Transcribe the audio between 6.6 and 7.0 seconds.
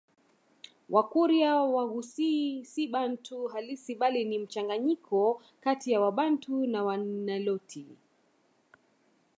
na